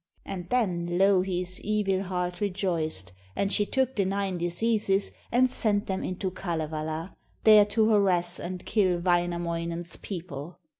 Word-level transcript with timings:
And 0.25 0.49
then 0.49 0.97
Louhi's 0.97 1.61
evil 1.61 2.01
heart 2.01 2.41
rejoiced, 2.41 3.11
and 3.35 3.53
she 3.53 3.67
took 3.67 3.95
the 3.95 4.03
nine 4.03 4.39
diseases 4.39 5.11
and 5.31 5.47
sent 5.47 5.85
them 5.85 6.03
into 6.03 6.31
Kalevala, 6.31 7.15
there 7.43 7.65
to 7.65 7.89
harass 7.91 8.39
and 8.39 8.65
kill 8.65 8.97
Wainamoinen's 8.97 9.97
people. 9.97 10.57